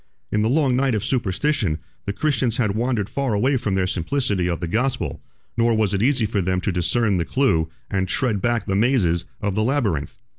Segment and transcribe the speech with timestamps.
[0.31, 4.47] In the long night of superstition, the Christians had wandered far away from the simplicity
[4.49, 5.21] of the gospel:
[5.55, 9.25] nor was it easy for them to discern the clew, and tread back the mazes,
[9.41, 10.17] of the labyrinth.